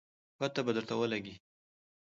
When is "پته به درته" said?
0.37-0.95